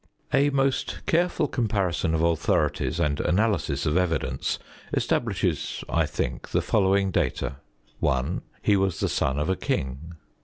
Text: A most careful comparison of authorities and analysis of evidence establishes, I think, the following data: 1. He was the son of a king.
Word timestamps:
A 0.33 0.49
most 0.49 1.05
careful 1.05 1.47
comparison 1.47 2.15
of 2.15 2.23
authorities 2.23 2.99
and 2.99 3.19
analysis 3.19 3.85
of 3.85 3.97
evidence 3.97 4.57
establishes, 4.93 5.83
I 5.87 6.07
think, 6.07 6.49
the 6.49 6.61
following 6.63 7.11
data: 7.11 7.57
1. 7.99 8.41
He 8.63 8.75
was 8.75 8.99
the 8.99 9.07
son 9.07 9.37
of 9.37 9.47
a 9.47 9.55
king. 9.55 10.13